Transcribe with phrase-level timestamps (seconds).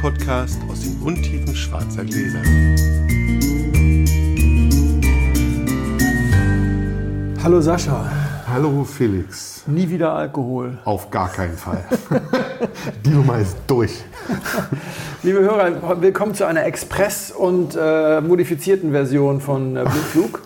[0.00, 2.40] Podcast aus den Untiefen schwarzer Gläser.
[7.44, 8.10] Hallo Sascha.
[8.48, 9.62] Hallo Felix.
[9.66, 10.78] Nie wieder Alkohol.
[10.86, 11.84] Auf gar keinen Fall.
[13.04, 13.92] Die Nummer ist durch.
[15.22, 20.40] Liebe Hörer, willkommen zu einer Express- und äh, modifizierten Version von äh, Blutflug.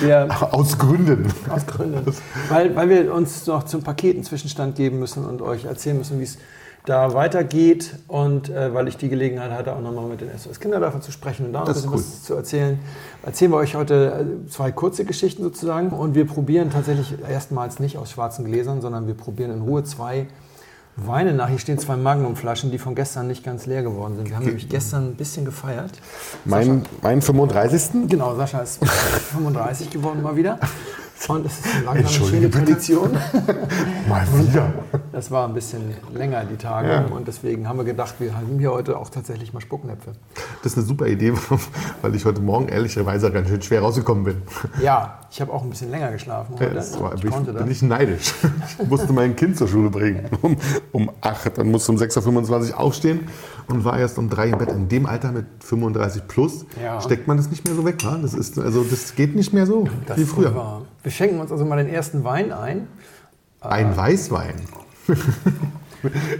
[0.00, 1.26] Wir, aus Gründen.
[1.50, 2.10] Aus Gründen.
[2.48, 6.24] Weil, weil wir uns noch zum Paketen Zwischenstand geben müssen und euch erzählen müssen, wie
[6.24, 6.38] es
[6.86, 11.00] da weitergeht und äh, weil ich die Gelegenheit hatte, auch nochmal mit den SOS Kinderdörfern
[11.00, 11.96] zu sprechen und da ein bisschen cool.
[11.96, 12.78] was zu erzählen,
[13.22, 17.96] erzählen wir euch heute äh, zwei kurze Geschichten sozusagen und wir probieren tatsächlich erstmals nicht
[17.96, 20.26] aus schwarzen Gläsern, sondern wir probieren in Ruhe zwei
[20.96, 21.48] Weine nach.
[21.48, 24.28] Hier stehen zwei Magnumflaschen, die von gestern nicht ganz leer geworden sind.
[24.28, 25.90] Wir haben nämlich gestern ein bisschen gefeiert.
[26.44, 28.08] Mein, mein 35.
[28.08, 28.84] Genau, Sascha ist
[29.32, 30.60] 35 geworden mal wieder.
[31.28, 33.12] Und es ist eine langsame, schöne Tradition.
[34.08, 34.72] Mal wieder.
[35.12, 36.88] Das war ein bisschen länger, die Tage.
[36.88, 37.04] Ja.
[37.06, 40.12] Und deswegen haben wir gedacht, wir haben hier heute auch tatsächlich mal Spucknäpfe.
[40.62, 41.32] Das ist eine super Idee,
[42.02, 44.42] weil ich heute Morgen ehrlicherweise ganz schön schwer rausgekommen bin.
[44.82, 46.74] Ja, ich habe auch ein bisschen länger geschlafen heute.
[46.74, 48.34] Das war, ich bin, ich, bin ich neidisch.
[48.78, 50.56] Ich musste mein Kind zur Schule bringen um,
[50.92, 51.58] um 8.
[51.58, 53.28] Dann musste um 6.25 Uhr aufstehen
[53.68, 54.70] und war erst um 3 im Bett.
[54.70, 57.00] In dem Alter mit 35 plus ja.
[57.00, 58.02] steckt man das nicht mehr so weg.
[58.04, 58.18] Ne?
[58.20, 60.54] Das, ist, also, das geht nicht mehr so das wie früher.
[60.54, 60.82] War.
[61.04, 62.88] Wir schenken uns also mal den ersten Wein ein.
[63.60, 64.54] Ein äh, Weißwein.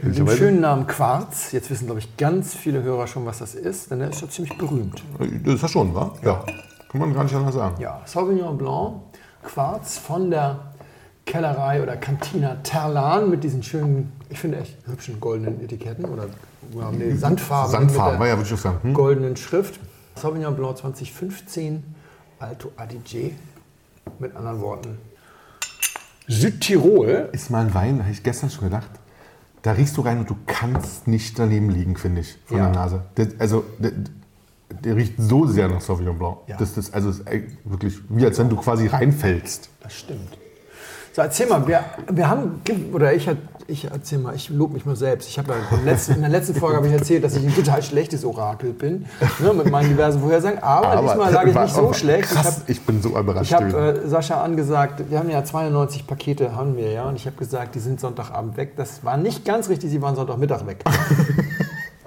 [0.03, 1.53] Mit dem schönen Namen Quarz.
[1.53, 4.31] Jetzt wissen, glaube ich, ganz viele Hörer schon, was das ist, denn der ist schon
[4.31, 5.05] ziemlich berühmt.
[5.45, 6.15] Das ist ja schon, wa?
[6.23, 6.45] Ja.
[6.89, 7.77] Kann man gar nicht anders sagen.
[7.79, 9.03] Ja, Sauvignon Blanc,
[9.43, 10.61] Quarz von der
[11.27, 16.28] Kellerei oder Cantina Terlan mit diesen schönen, ich finde echt hübschen goldenen Etiketten oder
[16.93, 17.71] nee, Sandfarben.
[17.71, 18.78] Sandfarben, ja, würde ich auch sagen.
[18.83, 18.95] Hm?
[18.95, 19.78] Goldenen Schrift.
[20.17, 21.83] Sauvignon Blanc 2015,
[22.39, 23.33] Alto Adige.
[24.19, 24.98] Mit anderen Worten.
[26.27, 27.28] Südtirol.
[27.33, 28.91] Ist mal ein Wein, habe ich gestern schon gedacht.
[29.62, 32.64] Da riechst du rein und du kannst nicht daneben liegen, finde ich, von ja.
[32.64, 33.03] der Nase.
[33.14, 33.93] Das, also, der,
[34.82, 36.38] der, riecht so sehr nach Sauvignon Blanc.
[36.47, 36.56] Ja.
[36.59, 37.25] Das, das, also, ist
[37.64, 39.70] wirklich wie als wenn du quasi reinfällst.
[39.81, 40.38] Das stimmt.
[41.14, 42.60] So, erzähl mal, wir, wir haben,
[42.92, 43.30] oder ich,
[43.69, 45.28] ich erzähl mal, ich lobe mich mal selbst.
[45.28, 47.54] Ich habe ja in, letzten, in der letzten Folge habe ich erzählt, dass ich ein
[47.54, 49.06] total schlechtes Orakel bin,
[49.38, 50.60] ne, mit meinen diversen Vorhersagen.
[50.60, 52.30] Aber, aber diesmal lag ich nicht so schlecht.
[52.30, 53.48] Krass, ich, hab, ich bin so überrascht.
[53.48, 57.26] Ich habe äh, Sascha angesagt, wir haben ja 92 Pakete, haben wir ja, und ich
[57.26, 58.72] habe gesagt, die sind Sonntagabend weg.
[58.76, 60.82] Das war nicht ganz richtig, sie waren Sonntagmittag weg.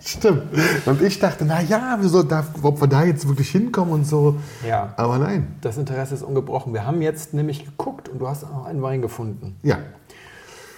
[0.08, 0.44] Stimmt.
[0.86, 4.38] Und ich dachte, na ja, wieso darf, ob wir da jetzt wirklich hinkommen und so.
[4.66, 4.94] Ja.
[4.96, 5.56] Aber nein.
[5.60, 6.74] Das Interesse ist ungebrochen.
[6.74, 9.58] Wir haben jetzt nämlich geguckt und du hast auch einen Wein gefunden.
[9.64, 9.80] Ja.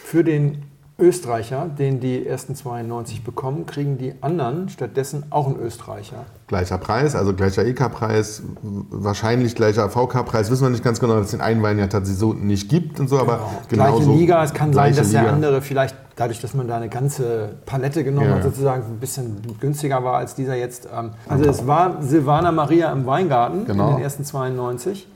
[0.04, 0.64] Für den
[1.00, 6.26] Österreicher, den die ersten 92 bekommen, kriegen die anderen stattdessen auch einen Österreicher.
[6.48, 11.32] Gleicher Preis, also gleicher EK-Preis, wahrscheinlich gleicher VK-Preis, wissen wir nicht ganz genau, dass es
[11.32, 13.32] den einen Wein ja tatsächlich so nicht gibt und so, genau.
[13.32, 15.34] aber genau Gleiche Liga, es kann sein, dass der Liga.
[15.34, 18.36] andere vielleicht dadurch, dass man da eine ganze Palette genommen ja.
[18.36, 20.88] hat, sozusagen ein bisschen günstiger war als dieser jetzt.
[20.94, 23.90] Ähm, also es war Silvana Maria im Weingarten genau.
[23.90, 25.08] in den ersten 92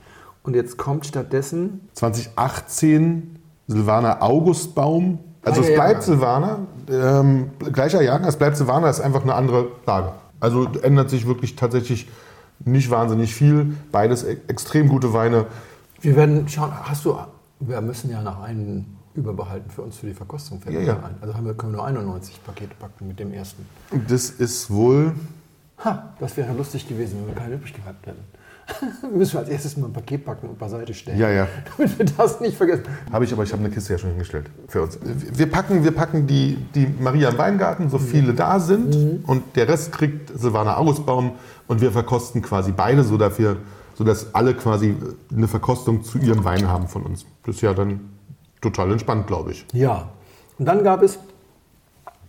[0.43, 6.59] und jetzt kommt stattdessen 2018 Silvana Augustbaum also es bleibt Silvaner,
[6.89, 10.13] ähm, gleicher Jahrgang, es bleibt Silvaner, ist einfach eine andere Lage.
[10.39, 12.09] Also ändert sich wirklich tatsächlich
[12.65, 13.75] nicht wahnsinnig viel.
[13.91, 15.45] Beides e extrem gute Weine.
[16.01, 17.17] Wir werden schauen, hast du,
[17.59, 20.61] wir müssen ja nach einem überbehalten für uns für die Verkostung.
[20.69, 20.93] Ja, ja.
[20.97, 21.15] Ein.
[21.21, 23.65] Also haben wir, können wir nur 91 Pakete packen mit dem ersten.
[24.07, 25.13] Das ist wohl...
[25.83, 28.23] Ha, das wäre lustig gewesen, wenn wir keine übrig gehabt hätten.
[29.13, 31.19] müssen wir als erstes mal ein Paket packen und beiseite stellen.
[31.19, 31.47] Ja, ja.
[31.77, 32.83] Damit wir das nicht vergessen.
[33.11, 34.97] Habe ich, aber ich habe eine Kiste ja schon hingestellt für uns.
[35.01, 38.95] Wir packen, wir packen die, die Maria im Weingarten, so viele da sind.
[38.95, 39.23] Mhm.
[39.25, 41.33] Und der Rest kriegt Silvana Augustbaum.
[41.67, 43.57] Und wir verkosten quasi beide, so dafür,
[43.95, 44.95] sodass alle quasi
[45.35, 47.25] eine Verkostung zu ihrem Wein haben von uns.
[47.45, 48.01] Das ist ja dann
[48.61, 49.65] total entspannt, glaube ich.
[49.73, 50.09] Ja.
[50.57, 51.19] Und dann gab es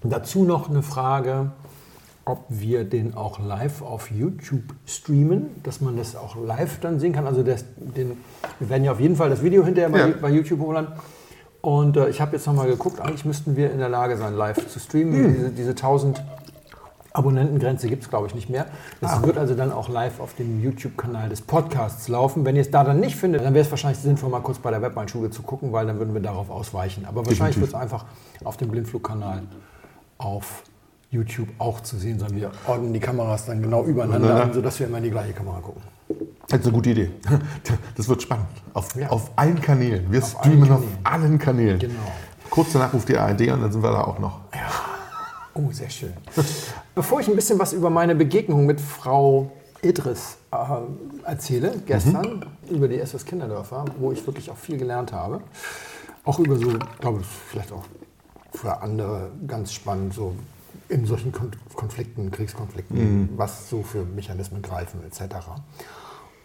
[0.03, 1.51] dazu noch eine Frage
[2.25, 7.13] ob wir den auch live auf YouTube streamen, dass man das auch live dann sehen
[7.13, 7.27] kann.
[7.27, 8.17] Also das, den,
[8.59, 10.15] wir werden ja auf jeden Fall das Video hinterher bei, ja.
[10.21, 10.89] bei YouTube hochladen.
[11.61, 14.69] Und äh, ich habe jetzt nochmal geguckt, eigentlich müssten wir in der Lage sein, live
[14.69, 15.15] zu streamen.
[15.15, 15.35] Hm.
[15.35, 16.23] Diese, diese 1000
[17.15, 18.67] Abonnentengrenze gibt es, glaube ich, nicht mehr.
[19.01, 19.23] Das ah.
[19.23, 22.45] wird also dann auch live auf dem YouTube-Kanal des Podcasts laufen.
[22.45, 24.71] Wenn ihr es da dann nicht findet, dann wäre es wahrscheinlich sinnvoll, mal kurz bei
[24.71, 27.05] der Webmeinschule zu gucken, weil dann würden wir darauf ausweichen.
[27.07, 28.05] Aber wahrscheinlich wird es einfach
[28.43, 29.43] auf dem Blindflug-Kanal
[30.19, 30.65] auf
[31.15, 34.87] YouTube auch zu sehen, sondern wir ordnen die Kameras dann genau übereinander an, sodass wir
[34.87, 35.83] immer in die gleiche Kamera gucken.
[36.49, 37.11] Das ist eine gute Idee.
[37.97, 38.49] Das wird spannend.
[38.75, 39.09] Auf, ja.
[39.09, 40.11] auf allen Kanälen.
[40.11, 41.79] Wir auf streamen allen auf allen Kanälen.
[41.79, 42.13] Genau.
[42.51, 44.41] Kurz danach ruft die ARD und dann sind wir da auch noch.
[44.53, 44.69] Ja.
[45.55, 46.13] Oh, sehr schön.
[46.95, 49.53] Bevor ich ein bisschen was über meine Begegnung mit Frau
[49.83, 50.57] Idris äh,
[51.25, 52.75] erzähle, gestern mhm.
[52.75, 55.41] über die SS Kinderdörfer, wo ich wirklich auch viel gelernt habe,
[56.25, 57.85] auch über so, glaube ich, vielleicht auch
[58.53, 60.35] für andere ganz spannend, so
[60.89, 65.37] in solchen Kon Konflikten, Kriegskonflikten, was so für Mechanismen greifen etc.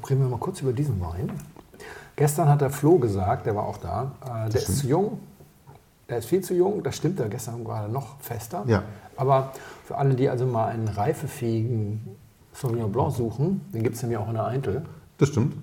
[0.10, 1.32] Reden wir mal kurz über diesen Wein.
[2.16, 5.20] Gestern hat der Flo gesagt, der war auch da, äh, der ist zu jung,
[6.10, 8.64] der ist viel zu jung, das stimmt, der gestern gerade noch fester.
[8.68, 8.84] Ja.
[9.16, 9.52] Aber
[9.86, 12.02] für alle, die also mal einen reifefähigen
[12.54, 14.84] Sauvignon Blanc suchen, den gibt es nämlich auch in der Eintel,
[15.18, 15.56] Das stimmt.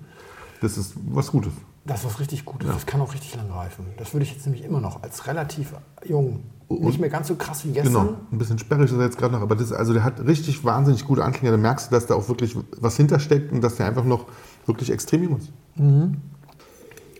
[0.61, 1.53] Das ist was Gutes.
[1.85, 3.85] das ist was richtig Gutes, das kann auch richtig lang reifen.
[3.97, 5.73] Das würde ich jetzt nämlich immer noch als relativ
[6.05, 7.93] jung, nicht mehr ganz so krass wie gestern.
[7.93, 8.17] Genau.
[8.31, 11.05] Ein bisschen sperrig ist er jetzt gerade noch, aber das, also der hat richtig wahnsinnig
[11.05, 11.51] gute Anklänge.
[11.51, 14.25] Da merkst du, dass da auch wirklich was hintersteckt und dass der einfach noch
[14.65, 15.49] wirklich extrem jung ist.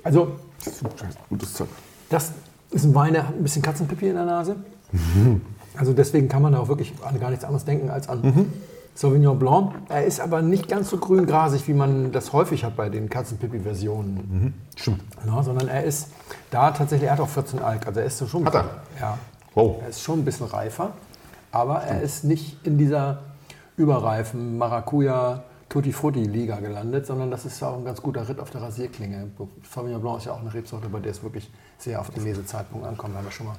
[0.04, 0.34] Also
[1.30, 1.70] Gutes Zeug.
[2.10, 2.32] Das
[2.72, 4.56] ist ein Wein, der hat ein bisschen Katzenpipi in der Nase.
[5.78, 8.52] Also deswegen kann man da auch wirklich an gar nichts anderes denken als an
[8.96, 9.74] Sauvignon Blanc.
[9.90, 14.54] Er ist aber nicht ganz so grün-grasig, wie man das häufig hat bei den Katzenpipi-Versionen.
[14.76, 15.04] Stimmt.
[15.26, 16.10] Ja, sondern er ist
[16.50, 18.66] da tatsächlich, er hat auch 14 Alk, also er ist so schon, Hat er?
[19.00, 19.18] Ja,
[19.57, 19.77] Wow.
[19.81, 20.92] er ist schon ein bisschen reifer,
[21.51, 23.19] aber er ist nicht in dieser
[23.75, 28.51] überreifen Maracuja Tutti Frutti Liga gelandet, sondern das ist auch ein ganz guter Ritt auf
[28.51, 29.27] der Rasierklinge.
[29.69, 32.86] Sauvignon Blanc ist ja auch eine Rebsorte, bei der es wirklich sehr auf den Lesezeitpunkt
[32.88, 33.56] ankommt, haben wir schon mal.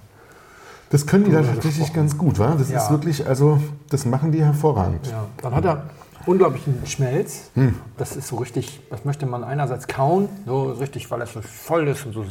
[0.90, 2.54] Das können die da Drüber tatsächlich ganz gut, wa?
[2.58, 2.78] Das Ja.
[2.82, 3.60] ist wirklich, also
[3.90, 5.06] das machen die hervorragend.
[5.08, 5.82] Ja, dann hat er
[6.28, 7.50] unglaublichen Schmelz.
[7.96, 11.88] Das ist so richtig, das möchte man einerseits kauen, so richtig, weil es so voll
[11.88, 12.24] ist und so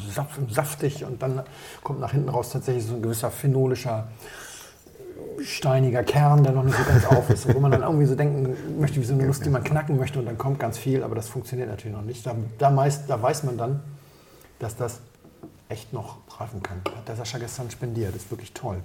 [0.50, 1.42] saftig und dann
[1.84, 4.08] kommt nach hinten raus tatsächlich so ein gewisser phenolischer,
[5.42, 7.54] steiniger Kern, der noch nicht so ganz auf ist.
[7.54, 10.20] Wo man dann irgendwie so denken möchte, wie so eine Nuss, die man knacken möchte
[10.20, 12.26] und dann kommt ganz viel, aber das funktioniert natürlich noch nicht.
[12.26, 13.80] Da, da, meist, da weiß man dann,
[14.60, 15.00] dass das
[15.70, 16.78] echt noch reifen kann.
[16.96, 18.78] Hat der Sascha gestern spendiert, ist wirklich toll.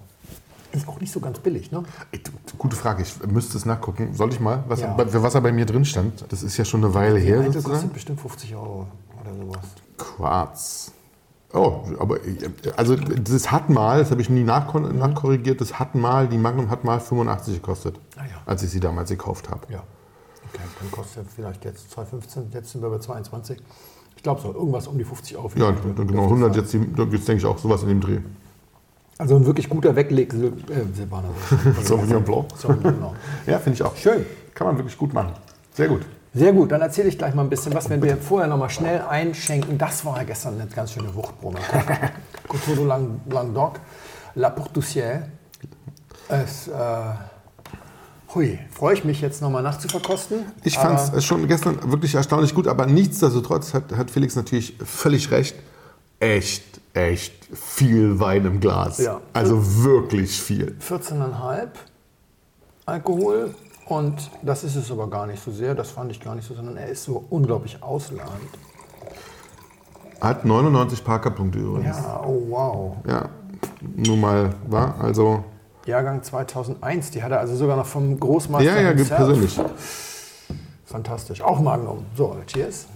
[0.73, 1.85] Ist auch nicht so ganz billig, ne?
[2.13, 4.15] Du, gute Frage, ich müsste es nachgucken.
[4.15, 4.95] Soll ich mal, was, Ja.
[4.97, 6.25] was er bei mir drin stand?
[6.31, 7.73] Das ist ja schon eine Weile her sozusagen.
[7.75, 8.87] kostet bestimmt 50 Euro
[9.21, 9.65] oder sowas.
[9.99, 10.93] Quarz.
[11.55, 12.17] Oh, aber
[12.77, 16.71] also das hat mal, das habe ich nie nachkon- nachkorrigiert, das hat mal, die Magnum
[16.71, 18.37] hat mal 85 gekostet, Ah ja.
[18.47, 19.61] als ich sie damals gekauft habe.
[19.71, 19.83] Ja.
[20.49, 23.59] Okay, dann kostet er vielleicht jetzt 2,15, jetzt sind wir bei 22.
[24.17, 25.51] Ich glaube so, irgendwas um die 50 Euro.
[25.57, 28.21] Ja, genau 100 jetzt, jetzt denke ich auch sowas in dem Dreh.
[29.23, 31.29] Also ein wirklich guter Wegleg Sil äh, Silvaner.
[31.85, 32.47] Sauvignon Blanc.
[32.59, 33.15] Sauvignon Blanc.
[33.47, 33.95] Ja, finde ich auch.
[33.97, 34.27] Schön.
[34.53, 35.31] Kann man wirklich gut machen.
[35.75, 36.03] Sehr gut.
[36.35, 38.69] Sehr gut, dann erzähle ich gleich mal ein bisschen was, wenn wir vorher noch mal
[38.69, 39.79] schnell einschenken.
[39.79, 41.09] Das war ja gestern eine ganz schöne.
[42.49, 43.79] Coteau de Lang- Languedoc,
[44.35, 45.21] La Portussière.
[46.29, 46.73] Es, äh,
[48.35, 50.39] hui, freue ich mich jetzt noch mal nachzuverkosten.
[50.65, 55.31] Ich fand es schon gestern wirklich erstaunlich gut, aber nichtsdestotrotz hat, hat Felix natürlich völlig
[55.31, 55.55] recht.
[56.19, 56.65] Echt,
[56.95, 58.99] echt viel Wein im Glas.
[58.99, 59.21] Ja.
[59.33, 60.77] Also wirklich viel.
[60.81, 61.69] 14,5
[62.87, 63.55] Alkohol.
[63.87, 66.55] Und das ist es aber gar nicht so sehr, das fand ich gar nicht so,
[66.55, 68.49] sondern er ist so unglaublich ausladend.
[70.21, 71.97] Hat 99 Parker-Punkte übrigens.
[71.97, 72.97] Ja, oh wow.
[73.09, 73.29] Ja,
[73.97, 75.45] nur mal, war also.
[75.85, 79.17] Jahrgang 2001, die hat er also sogar noch vom Großmeister Ja, ja, himself.
[79.17, 79.61] persönlich.
[80.85, 81.41] Fantastisch.
[81.43, 82.05] Auch Magnum.
[82.17, 82.87] So, cheers.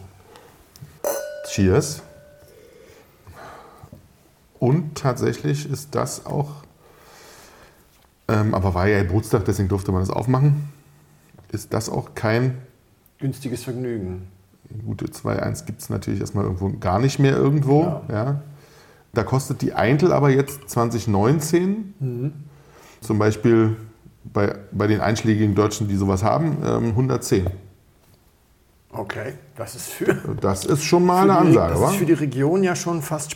[1.48, 2.02] Cheers.
[4.58, 6.50] Und tatsächlich ist das auch,
[8.28, 10.68] ähm, aber war ja Geburtstag, deswegen durfte man das aufmachen,
[11.52, 12.58] ist das auch kein,
[13.18, 14.28] Günstiges Vergnügen.
[14.84, 17.82] gute 2.1 gibt es natürlich erstmal irgendwo gar nicht mehr irgendwo.
[17.82, 18.02] Ja.
[18.10, 18.42] Ja.
[19.14, 22.34] Da kostet die Eintel aber jetzt 2019,
[23.00, 23.76] zum Beispiel
[24.24, 27.46] bei, bei den einschlägigen Deutschen, die sowas haben, ähm, 110.
[28.92, 31.90] Okay, das ist für, Das ist schon mal eine Ansage, das wa?
[31.90, 33.30] ist für die Region ja schon fast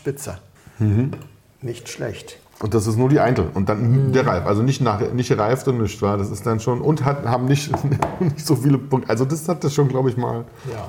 [0.81, 1.19] spitze.
[1.63, 2.39] Nicht schlecht.
[2.63, 3.51] Und das ist nur die Eintel.
[3.55, 4.47] Und dann der Reif.
[4.47, 6.19] Also nicht, nach, nicht reift und nicht, war.
[6.19, 6.81] Das ist dann schon.
[6.81, 7.73] Und hat, haben nicht,
[8.21, 9.09] nicht so viele Punkte.
[9.09, 10.45] Also das hat das schon, glaube ich, mal.
[10.71, 10.89] Ja.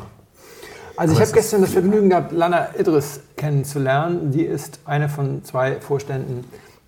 [0.98, 4.32] Also ich habe gestern das Vergnügen gehabt, Lana Idris kennenzulernen.
[4.32, 6.44] Die ist eine von zwei Vorständen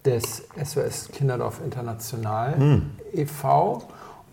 [0.05, 2.81] des SOS Kinderdorf International
[3.13, 3.83] e.V.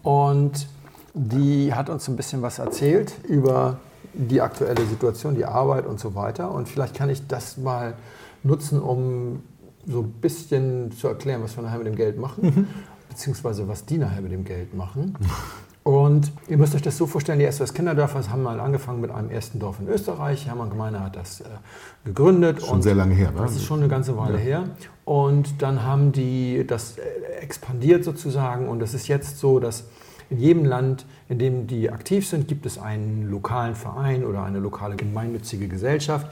[0.02, 0.66] Und
[1.14, 3.78] die hat uns ein bisschen was erzählt über
[4.12, 6.50] die aktuelle Situation, die Arbeit und so weiter.
[6.50, 7.94] Und vielleicht kann ich das mal
[8.42, 9.42] nutzen, um
[9.86, 12.68] so ein bisschen zu erklären, was wir nachher mit dem Geld machen,
[13.08, 15.16] beziehungsweise was die nachher mit dem Geld machen.
[15.82, 19.30] Und ihr müsst euch das so vorstellen, die SOS Kinderdörfer haben mal angefangen mit einem
[19.30, 20.46] ersten Dorf in Österreich.
[20.46, 21.44] Hermann Gemeiner hat das äh,
[22.04, 22.62] gegründet.
[22.62, 23.38] Schon sehr lange her, ne?
[23.38, 24.64] Das ist schon eine ganze Weile her.
[25.06, 27.02] Und dann haben die das äh,
[27.40, 28.68] expandiert sozusagen.
[28.68, 29.84] Und es ist jetzt so, dass
[30.28, 34.58] in jedem Land, in dem die aktiv sind, gibt es einen lokalen Verein oder eine
[34.58, 36.30] lokale gemeinnützige Gesellschaft,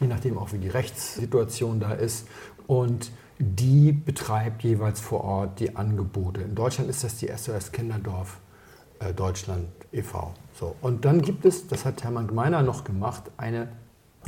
[0.00, 2.26] je nachdem auch wie die Rechtssituation da ist.
[2.66, 6.40] Und die betreibt jeweils vor Ort die Angebote.
[6.42, 8.38] In Deutschland ist das die SOS Kinderdorf
[9.00, 10.32] äh, Deutschland e.V.
[10.58, 10.76] So.
[10.80, 13.68] Und dann gibt es, das hat Hermann Gmeiner noch gemacht, eine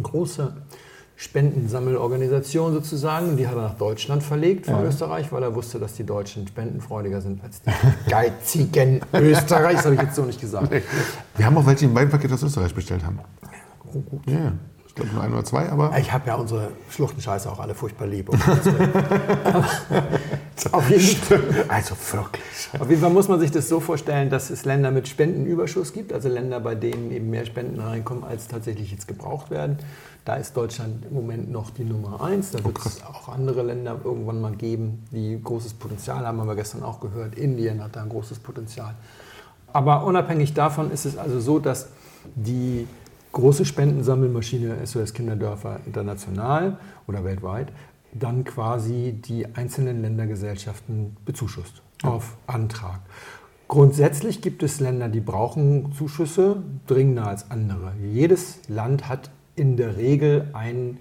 [0.03, 0.53] große
[1.17, 3.37] Spendensammelorganisation sozusagen.
[3.37, 4.85] Die hat er nach Deutschland verlegt von Ja.
[4.85, 7.71] Österreich, weil er wusste, dass die Deutschen spendenfreudiger sind als die
[8.11, 9.77] geizigen Österreich.
[9.77, 10.73] Das habe ich jetzt so nicht gesagt.
[11.37, 13.21] Wir haben auch welche im Weinpaket aus Österreich bestellt haben.
[14.27, 14.53] Ja, ja.
[14.95, 18.07] Ich glaube nur ein oder zwei, aber Ich habe ja unsere Schluchtenscheiße auch alle furchtbar
[18.07, 18.29] lieb.
[20.71, 22.69] auf, jeden, also wirklich.
[22.79, 26.13] auf jeden Fall muss man sich das so vorstellen, dass es Länder mit Spendenüberschuss gibt,
[26.13, 29.79] also Länder, bei denen eben mehr Spenden reinkommen, als tatsächlich jetzt gebraucht werden.
[30.25, 32.53] Da ist Deutschland im Moment noch die Nummer eins.
[32.53, 36.55] Da wird es auch andere Länder irgendwann mal geben, die großes Potenzial haben, haben wir
[36.55, 37.35] gestern auch gehört.
[37.35, 38.95] Indien hat da ein großes Potenzial.
[39.73, 41.89] Aber unabhängig davon ist es also so, dass
[42.37, 42.87] die
[43.35, 47.69] große Spendensammelmaschine SOS Kinderdörfer international oder weltweit
[48.13, 53.01] dann quasi die einzelnen Ländergesellschaften bezuschusst auf Antrag.
[53.67, 57.93] Grundsätzlich gibt es Länder, die brauchen Zuschüsse dringender als andere.
[58.13, 60.99] Jedes Land hat in der Regel einen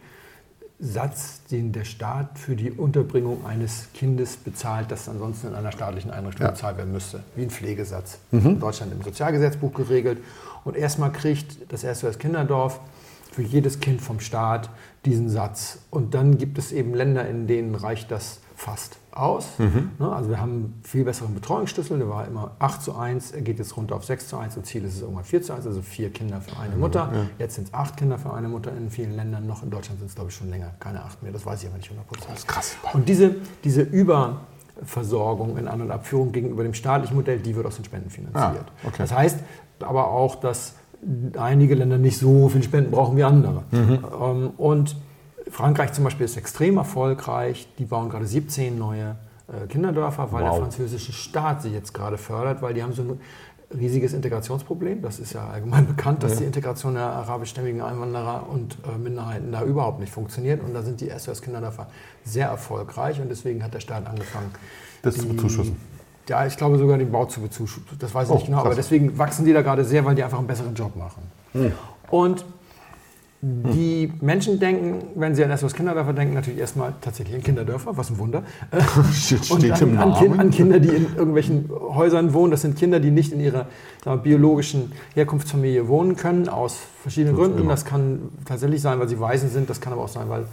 [0.80, 6.10] Satz, den der Staat für die Unterbringung eines Kindes bezahlt, das ansonsten in einer staatlichen
[6.10, 6.52] Einrichtung Ja.
[6.52, 8.18] bezahlt werden müsste, wie ein Pflegesatz.
[8.32, 10.18] In Deutschland im Sozialgesetzbuch geregelt.
[10.64, 12.80] Und erstmal kriegt das SOS Kinderdorf
[13.32, 14.70] für jedes Kind vom Staat
[15.06, 15.80] diesen Satz.
[15.90, 19.48] Und dann gibt es eben Länder, in denen reicht das fast aus.
[20.00, 23.60] Ne, Also wir haben viel besseren Betreuungsschlüssel, der war immer 8 zu 1, er geht
[23.60, 25.82] jetzt runter auf 6 zu 1 und Ziel ist es irgendwann 4 zu 1, also
[25.82, 27.12] vier Kinder für eine Mutter.
[27.40, 30.10] Jetzt sind es acht Kinder für eine Mutter in vielen Ländern, noch in Deutschland sind
[30.10, 32.32] es glaube ich schon länger, keine acht mehr, das weiß ich aber nicht 100 Prozent.
[32.32, 32.76] Das ist krass.
[32.94, 33.82] Und diese, diese
[34.84, 38.66] Überversorgung in An- und Abführung gegenüber dem staatlichen Modell, die wird aus den Spenden finanziert.
[38.68, 38.98] Ah, okay.
[39.00, 39.40] Das heißt
[39.82, 40.76] aber auch, dass
[41.38, 43.64] einige Länder nicht so viel Spenden brauchen wie andere.
[43.72, 44.00] Mhm.
[44.22, 44.96] Ähm, Und
[45.50, 47.68] Frankreich zum Beispiel ist extrem erfolgreich.
[47.78, 49.16] Die bauen gerade 17 neue
[49.48, 50.60] äh, Kinderdörfer, weil der Wow.
[50.60, 53.20] französische Staat sie jetzt gerade fördert, weil die haben so ein
[53.74, 55.02] riesiges Integrationsproblem.
[55.02, 59.64] Das ist ja allgemein bekannt, dass die Integration der arabischstämmigen Einwanderer und äh, Minderheiten da
[59.64, 60.64] überhaupt nicht funktioniert.
[60.64, 61.88] Und da sind die SOS-Kinderdörfer
[62.24, 64.52] sehr erfolgreich und deswegen hat der Staat angefangen,
[65.02, 65.78] Das zu bezuschussen.
[66.30, 67.86] Ja, ich glaube sogar den Bau zu bezuschussen.
[68.00, 68.68] Das weiß ich Oh, nicht genau, krass.
[68.68, 71.22] aber deswegen wachsen die da gerade sehr, weil die einfach einen besseren Job machen.
[71.52, 71.74] Hm.
[72.10, 72.46] Und
[73.46, 78.10] die Menschen denken, wenn sie an SOS Kinderdörfer denken, natürlich erstmal tatsächlich an Kinderdörfer, was
[78.10, 78.44] ein Wunder.
[79.14, 80.40] Steht Und im an, an, Kin- Namen.
[80.40, 82.52] an Kinder, die in irgendwelchen Häusern wohnen.
[82.52, 83.68] Das sind Kinder, die nicht in ihrer
[84.06, 87.60] wir, biologischen Herkunftsfamilie wohnen können, aus verschiedenen Gründen.
[87.60, 87.72] immer.
[87.72, 89.70] Das kann tatsächlich sein, weil sie Waisen sind.
[89.70, 90.46] Das kann aber auch sein, weil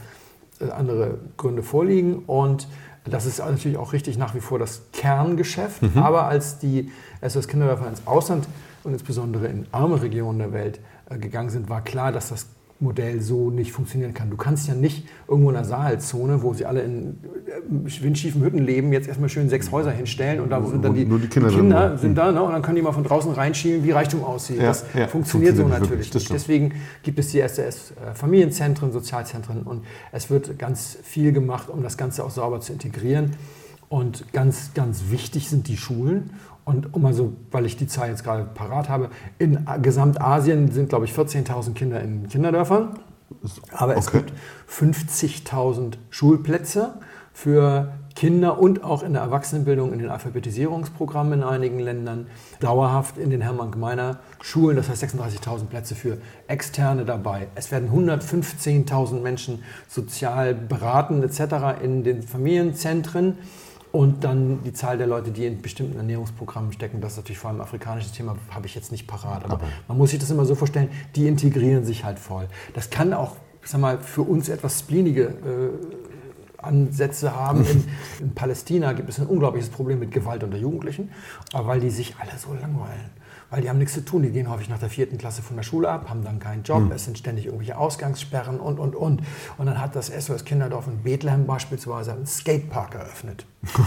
[0.61, 2.25] äh, andere Gründe vorliegen.
[2.27, 2.67] Und
[3.05, 5.81] das ist natürlich auch richtig nach wie vor das Kerngeschäft.
[5.83, 6.03] Mhm.
[6.03, 6.91] Aber als die
[7.25, 8.49] SOS Kinderdörfer ins Ausland
[8.83, 12.47] und insbesondere in arme Regionen der Welt äh, gegangen sind, war klar, dass das
[12.81, 14.31] Modell so nicht funktionieren kann.
[14.31, 18.59] Du kannst ja nicht irgendwo in einer Saalzone, wo sie alle in äh, windschiefen Hütten
[18.59, 21.57] leben, jetzt erstmal schön sechs Häuser hinstellen und da sind dann die, die Kinder die
[21.57, 24.59] Kinder sind da ne, und dann können die mal von draußen reinschieben, wie Reichtum aussieht.
[24.59, 26.33] Ja, das ja, funktioniert so funktioniert nicht natürlich nicht.
[26.33, 26.73] Deswegen
[27.03, 32.31] gibt es die SOS-Familienzentren, Sozialzentren und es wird ganz viel gemacht, um das Ganze auch
[32.31, 33.33] sauber zu integrieren.
[33.91, 36.31] Und ganz, ganz wichtig sind die Schulen.
[36.65, 41.05] Und um also, weil ich die Zahl jetzt gerade parat habe, in Gesamtasien sind, glaube
[41.05, 42.99] ich, 14.000 Kinder in Kinderdörfern.
[43.73, 44.19] Aber es Okay.
[44.19, 44.33] gibt
[44.69, 46.95] 50.000 Schulplätze
[47.33, 52.27] für Kinder und auch in der Erwachsenenbildung, in den Alphabetisierungsprogrammen in einigen Ländern,
[52.59, 57.47] dauerhaft in den Hermann-Gemeiner Schulen, das heißt 36.000 Plätze für Externe dabei.
[57.55, 61.83] Es werden 115.000 Menschen sozial beraten etc.
[61.83, 63.39] in den Familienzentren.
[63.93, 67.51] Und dann die Zahl der Leute, die in bestimmten Ernährungsprogrammen stecken, das ist natürlich vor
[67.51, 69.45] allem ein afrikanisches Thema, habe ich jetzt nicht parat.
[69.45, 72.47] Aber man muss sich das immer so vorstellen, die integrieren sich halt voll.
[72.75, 77.65] Das kann auch, ich sag mal, für uns etwas splinige äh, Ansätze haben.
[77.65, 77.85] In,
[78.21, 81.11] in Palästina gibt es ein unglaubliches Problem mit Gewalt unter Jugendlichen,
[81.53, 83.11] weil die sich alle so langweilen.
[83.51, 84.23] Weil die haben nichts zu tun.
[84.23, 86.91] Die gehen häufig nach der vierten Klasse von der Schule ab, haben dann keinen Job,
[86.95, 89.23] es sind ständig irgendwelche Ausgangssperren und, und, und.
[89.59, 93.47] Und dann hat das SOS Kinderdorf in Bethlehem beispielsweise einen Skatepark eröffnet.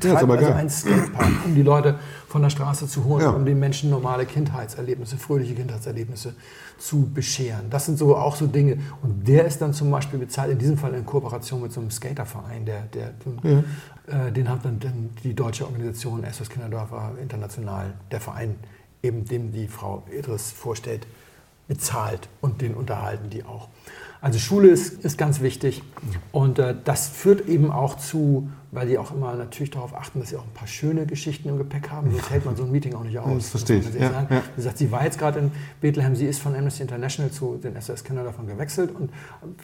[0.00, 0.54] Das ist aber also geil.
[0.56, 3.30] ein Skatepark, um die Leute von der Straße zu holen, Ja.
[3.30, 6.34] um den Menschen normale Kindheitserlebnisse, fröhliche Kindheitserlebnisse
[6.78, 7.68] zu bescheren.
[7.70, 8.78] Das sind so auch so Dinge.
[9.02, 11.90] Und der ist dann zum Beispiel bezahlt, in diesem Fall in Kooperation mit so einem
[11.90, 13.12] Skaterverein, der, der,
[14.06, 18.56] äh, den hat dann, dann die deutsche Organisation SOS Kinderdörfer International, der Verein,
[19.02, 21.06] eben dem die Frau Idris vorstellt,
[21.68, 23.68] bezahlt und den unterhalten die auch.
[24.20, 25.82] Also Schule ist, ist ganz wichtig
[26.30, 30.28] und äh, das führt eben auch zu, weil die auch immer natürlich darauf achten, dass
[30.28, 32.94] sie auch ein paar schöne Geschichten im Gepäck haben, sonst hält man so ein Meeting
[32.94, 33.34] auch nicht aus.
[33.34, 34.28] Das verstehe ich, ja, sagen.
[34.32, 34.42] ja.
[34.54, 37.80] Sie sagt, sie war jetzt gerade in Bethlehem, sie ist von Amnesty International zu den
[37.80, 39.10] SOS Kindern davon gewechselt und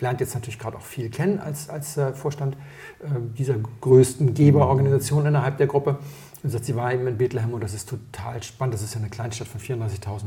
[0.00, 2.56] lernt jetzt natürlich gerade auch viel kennen als, als äh, Vorstand
[3.00, 3.06] äh,
[3.38, 5.98] dieser größten Geberorganisation innerhalb der Gruppe.
[6.48, 8.72] Und sagt, sie war eben in Bethlehem und das ist total spannend.
[8.72, 10.22] Das ist ja eine Kleinstadt von 34.000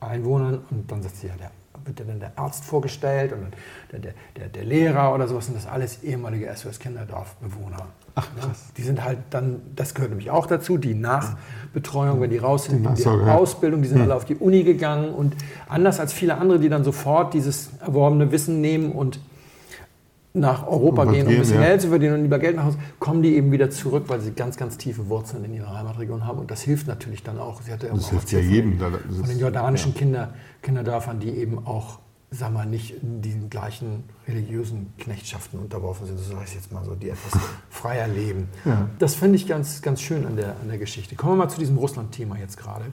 [0.00, 1.50] Einwohnern und dann sagt sie, ja, der
[1.86, 3.54] wird dann der Arzt vorgestellt und
[3.90, 5.48] dann der, der, der Lehrer oder sowas.
[5.48, 7.86] Und das alles ehemalige SOS Kinderdorfbewohner.
[8.14, 8.64] Ach, krass.
[8.76, 12.86] Die sind halt dann, das gehört nämlich auch dazu, die Nachbetreuung, wenn die raus sind,
[12.86, 14.04] die, die Ausbildung, die sind mhm.
[14.04, 15.34] alle auf die Uni gegangen und
[15.70, 19.20] anders als viele andere, die dann sofort dieses erworbene Wissen nehmen und
[20.34, 21.66] nach Europa gehen, um ein bisschen ja.
[21.68, 24.32] Geld zu verdienen und lieber Geld nach Hause, kommen die eben wieder zurück, weil sie
[24.32, 26.38] ganz, ganz tiefe Wurzeln in ihrer Heimatregion haben.
[26.38, 27.60] Und das hilft natürlich dann auch.
[27.60, 28.78] Sie hatte das hilft ja jedem.
[28.78, 29.98] Von, von den jordanischen ja.
[29.98, 31.98] Kinder, Kinderdörfern, die eben auch,
[32.30, 36.82] sag mal, nicht in diesen gleichen religiösen Knechtschaften unterworfen sind, so sage ich jetzt mal
[36.82, 37.38] so, die etwas
[37.70, 38.48] freier leben.
[38.64, 38.88] Ja.
[38.98, 41.14] Das finde ich ganz, ganz schön an der, an der Geschichte.
[41.14, 42.86] Kommen wir mal zu diesem Russland-Thema jetzt gerade.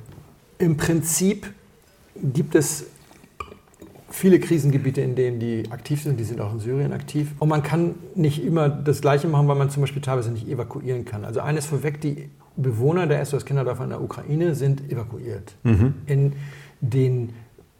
[0.57, 1.53] Im Prinzip
[2.21, 2.87] gibt es
[4.09, 6.19] viele Krisengebiete, in denen die aktiv sind.
[6.19, 7.31] Die sind auch in Syrien aktiv.
[7.39, 11.05] Und man kann nicht immer das Gleiche machen, weil man zum Beispiel teilweise nicht evakuieren
[11.05, 11.25] kann.
[11.25, 15.55] Also eines vorweg, die Bewohner der SOS-Kinderdörfer in der Ukraine sind evakuiert.
[15.63, 15.93] Mhm.
[16.05, 16.33] In
[16.81, 17.33] den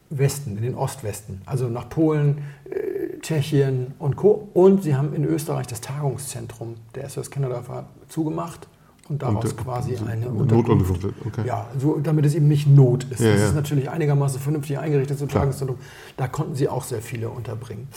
[0.09, 1.41] Westen, in den Ostwesten.
[1.45, 4.49] Also nach Polen, äh, Tschechien und Co.
[4.53, 8.67] Und sie haben in Österreich das Tagungszentrum der SOS-Kinderdörfer zugemacht
[9.09, 11.05] und daraus und, quasi eine Notunterkunft.
[11.25, 11.41] Okay.
[11.45, 13.19] Ja, so, damit es eben nicht Not ist.
[13.19, 13.47] Ja, das ja.
[13.47, 15.77] ist natürlich einigermaßen vernünftig eingerichtet, so Tageszentrum.
[16.15, 17.87] Da konnten sie auch sehr viele unterbringen.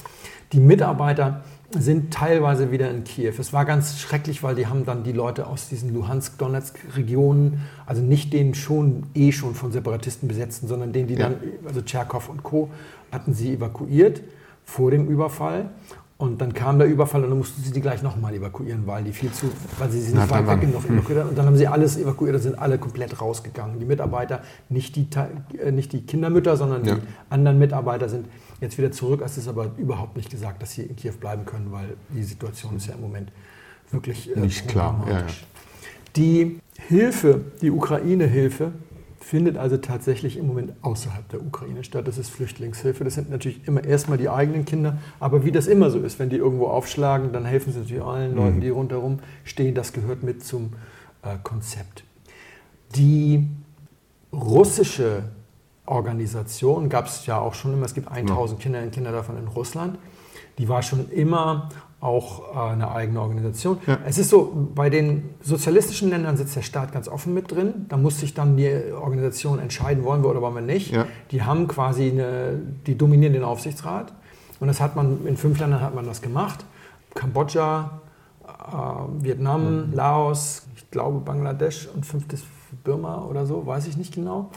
[0.53, 3.33] Die Mitarbeiter sind teilweise wieder in Kiew.
[3.39, 8.33] Es war ganz schrecklich, weil die haben dann die Leute aus diesen Luhansk-Donetsk-Regionen, also nicht
[8.33, 11.31] den schon eh schon von Separatisten besetzten, sondern den, die ja.
[11.31, 12.71] dann, also Tscherkow und Co.,
[13.11, 14.23] hatten sie evakuiert
[14.65, 15.71] vor dem Überfall
[16.19, 19.13] und dann kam der Überfall und dann mussten sie die gleich nochmal evakuieren, weil die
[19.13, 21.31] viel zu, weil sie sie nicht weit weg genug evakuiert haben.
[21.31, 23.81] Und dann haben sie alles evakuiert und sind alle komplett rausgegangen.
[23.81, 25.09] Die Mitarbeiter, nicht die,
[25.59, 26.95] äh, nicht die Kindermütter, sondern ja.
[26.95, 28.27] die anderen Mitarbeiter sind
[28.61, 29.21] jetzt wieder zurück.
[29.25, 32.77] Es ist aber überhaupt nicht gesagt, dass sie in Kiew bleiben können, weil die Situation
[32.77, 33.33] ist ja im Moment
[33.91, 35.05] wirklich äh, nicht klar.
[35.09, 35.27] Ja, ja.
[36.15, 38.73] Die Hilfe, die Ukraine-Hilfe,
[39.23, 42.07] findet also tatsächlich im Moment außerhalb der Ukraine statt.
[42.09, 43.05] Das ist Flüchtlingshilfe.
[43.05, 44.99] Das sind natürlich immer erstmal die eigenen Kinder.
[45.21, 48.35] Aber wie das immer so ist, wenn die irgendwo aufschlagen, dann helfen sie natürlich allen
[48.35, 48.61] Leuten, mhm.
[48.61, 49.75] die rundherum stehen.
[49.75, 50.75] Das gehört mit zum
[51.23, 52.05] äh, Konzept.
[52.97, 53.49] Die
[54.33, 55.25] russische
[55.87, 57.87] Organisation gab es ja auch schon immer.
[57.87, 58.63] Es gibt 1000 ja.
[58.63, 59.99] Kinder in Kinderdörfern in Russland.
[60.59, 61.69] Die war schon immer
[62.03, 63.79] auch äh, eine eigene Organisation.
[63.87, 63.99] Ja.
[64.05, 67.87] Es ist so, bei den sozialistischen Ländern sitzt der Staat ganz offen mit drin.
[67.89, 70.91] Da muss sich dann die Organisation entscheiden, wollen wir oder wollen wir nicht.
[70.91, 71.07] Ja.
[71.31, 74.13] Die haben quasi eine, die dominieren den Aufsichtsrat.
[74.59, 76.65] Und das hat man, in fünf Ländern hat man das gemacht.
[77.15, 78.01] Kambodscha,
[78.47, 79.95] äh, Vietnam, mhm.
[79.95, 82.43] Laos, ich glaube Bangladesch und fünftes
[82.83, 84.51] Birma oder so, weiß ich nicht genau.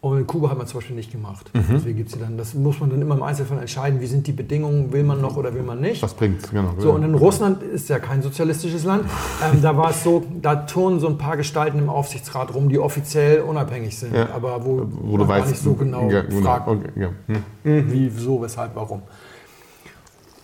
[0.00, 1.50] Und in Kuba hat man zum Beispiel nicht gemacht.
[1.52, 1.64] Mhm.
[1.70, 4.32] Deswegen gibt es dann, das muss man dann immer im Einzelfall entscheiden, wie sind die
[4.32, 6.02] Bedingungen, will man noch oder will man nicht.
[6.02, 6.74] Was bringt es, genau.
[6.78, 9.06] So, und in Russland ist ja kein sozialistisches Land.
[9.42, 12.78] Ähm, da war es so, da turnen so ein paar Gestalten im Aufsichtsrat rum, die
[12.78, 14.28] offiziell unabhängig sind, ja.
[14.34, 16.42] aber wo, wo man weißt, nicht so genau, ja, genau.
[16.42, 17.08] fragt, okay, ja.
[17.26, 17.92] hm.
[17.92, 19.02] wie, wieso, weshalb, warum.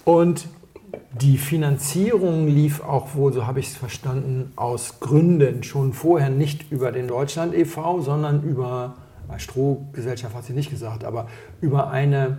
[0.04, 0.48] Und
[1.20, 6.72] die Finanzierung lief auch wohl, so habe ich es verstanden, aus Gründen schon vorher nicht
[6.72, 8.94] über den Deutschland e.V., sondern über
[9.33, 11.27] bei Strohgesellschaft hat sie nicht gesagt, aber
[11.62, 12.38] über eine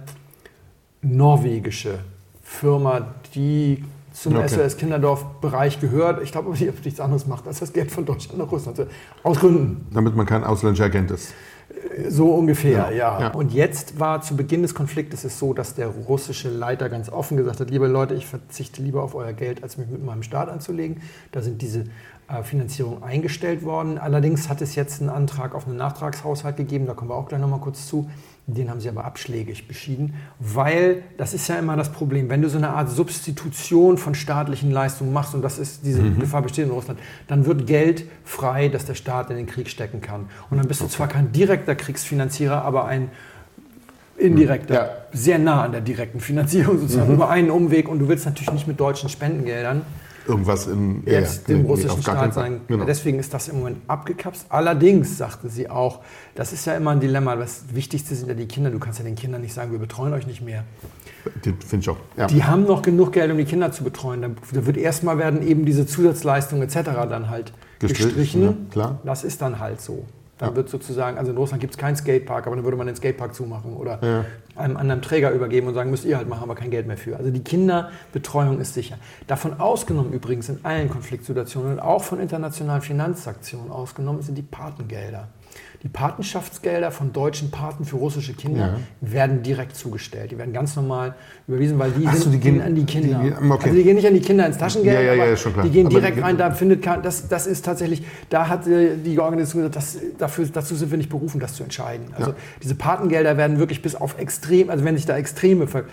[1.01, 1.99] norwegische
[2.43, 4.47] Firma, die zum okay.
[4.47, 6.21] SOS Kinderdorf-Bereich gehört.
[6.21, 8.87] Ich glaube, sie nichts anderes macht, als das Geld von Deutschland nach Russland zu
[9.23, 9.87] Aus Gründen.
[9.91, 11.33] Damit man kein ausländischer Agent ist.
[12.07, 12.91] So ungefähr, ja.
[12.91, 13.19] ja.
[13.19, 13.27] ja.
[13.29, 17.37] Und jetzt war zu Beginn des Konfliktes es so, dass der russische Leiter ganz offen
[17.37, 20.49] gesagt hat, liebe Leute, ich verzichte lieber auf euer Geld, als mich mit meinem Staat
[20.49, 21.01] anzulegen.
[21.31, 21.85] Da sind diese
[22.27, 23.97] äh, Finanzierung eingestellt worden.
[23.97, 27.41] Allerdings hat es jetzt einen Antrag auf einen Nachtragshaushalt gegeben, da kommen wir auch gleich
[27.41, 28.09] nochmal kurz zu.
[28.45, 32.49] Den haben sie aber abschlägig beschieden, weil das ist ja immer das Problem, wenn du
[32.49, 36.19] so eine Art Substitution von staatlichen Leistungen machst, und das ist diese mhm.
[36.19, 40.01] Gefahr besteht in Russland, dann wird Geld frei, dass der Staat in den Krieg stecken
[40.01, 40.27] kann.
[40.49, 43.11] Und dann bist du zwar kein direkter Kriegsfinanzierer, aber ein
[44.17, 44.89] indirekter, ja.
[45.13, 47.15] sehr nah an der direkten Finanzierung sozusagen, mhm.
[47.15, 47.87] über einen Umweg.
[47.87, 49.83] Und du willst natürlich nicht mit deutschen Spendengeldern
[50.27, 52.61] irgendwas in jetzt ja, dem russischen Staat sein.
[52.67, 52.85] Genau.
[52.85, 54.45] Deswegen ist das im Moment abgekapst.
[54.49, 55.99] Allerdings sagte sie auch,
[56.35, 57.35] das ist ja immer ein Dilemma.
[57.35, 58.69] Das Wichtigste sind ja die Kinder.
[58.69, 60.63] Du kannst ja den Kindern nicht sagen, wir betreuen euch nicht mehr.
[61.41, 61.97] Finde ich auch.
[62.17, 62.27] Ja.
[62.27, 64.35] Die haben noch genug Geld, um die Kinder zu betreuen.
[64.51, 66.91] Da wird erstmal werden eben diese Zusatzleistungen etc.
[67.09, 68.07] dann halt gestrichen.
[68.07, 68.41] gestrichen.
[68.43, 68.99] Ja, klar.
[69.03, 70.05] Das ist dann halt so.
[70.39, 70.55] Dann ja.
[70.55, 73.35] wird sozusagen, also in Russland gibt es keinen Skatepark, aber dann würde man den Skatepark
[73.35, 74.25] zumachen oder ja.
[74.55, 77.17] einem anderen Träger übergeben und sagen, müsst ihr halt machen, aber kein Geld mehr für.
[77.17, 78.97] Also die Kinderbetreuung ist sicher.
[79.27, 85.27] Davon ausgenommen übrigens in allen Konfliktsituationen und auch von internationalen Finanzaktionen ausgenommen sind die Patengelder.
[85.83, 88.75] Die Patenschaftsgelder von deutschen Paten für russische Kinder Ja.
[89.01, 90.31] werden direkt zugestellt.
[90.31, 91.13] Die werden ganz normal
[91.45, 93.19] überwiesen, weil die, Ach so, sind, die gehen- an die Kinder.
[93.19, 93.63] die gehen- okay.
[93.65, 95.65] Also die gehen nicht an die Kinder ins Taschengeld, Ja, ja, ja, schon klar.
[95.65, 96.37] die gehen Aber direkt die- rein.
[96.37, 100.73] Da findet das, das ist tatsächlich, da hat äh, die Organisation gesagt, das, dafür, dazu
[100.75, 102.05] sind wir nicht berufen, das zu entscheiden.
[102.17, 105.83] Also diese Patengelder werden wirklich bis auf extrem, also wenn sich da extreme Ver,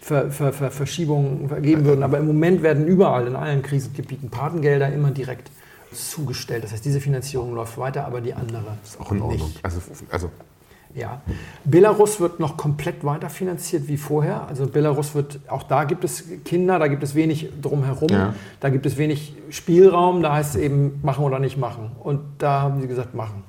[0.00, 4.92] Ver, Ver, Ver, Verschiebungen vergeben würden, aber im Moment werden überall in allen Krisengebieten Patengelder
[4.92, 5.50] immer direkt
[5.92, 6.64] zugestellt.
[6.64, 9.48] Das heißt, diese Finanzierung läuft weiter, aber die andere Ist auch in Ordnung.
[9.48, 9.64] nicht.
[9.64, 10.30] Also, also
[10.94, 11.20] Ja.
[11.64, 14.48] Belarus wird noch komplett weiterfinanziert wie vorher.
[14.48, 18.34] Also Belarus wird, auch da gibt es Kinder, da gibt es wenig drumherum, Ja.
[18.58, 21.92] da gibt es wenig Spielraum, da heißt es eben machen oder nicht machen.
[22.02, 23.44] Und da haben sie gesagt, machen.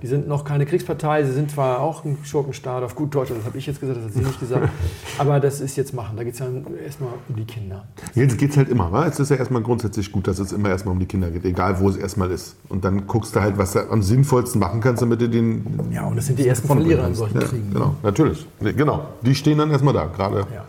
[0.00, 3.44] Die sind noch keine Kriegspartei, sie sind zwar auch ein Schurkenstaat auf gut Deutsch, das
[3.44, 4.68] habe ich jetzt gesagt, das hat sie nicht gesagt,
[5.18, 6.16] aber das ist jetzt machen.
[6.16, 7.84] Da geht es dann erstmal um die Kinder.
[8.14, 8.92] Jetzt geht es halt immer.
[8.92, 9.06] Wa?
[9.06, 11.80] Es ist ja erstmal grundsätzlich gut, dass es immer erstmal um die Kinder geht, egal
[11.80, 12.54] wo es erstmal ist.
[12.68, 15.66] Und dann guckst du halt, was du am sinnvollsten machen kannst, damit du den.
[15.90, 17.72] Ja, und das sind die ersten Verlierer in solchen ja, Kriegen.
[17.72, 18.46] Genau, natürlich.
[18.60, 19.08] Nee, Genau.
[19.22, 20.46] Die stehen dann erstmal da, gerade.
[20.54, 20.64] Ja.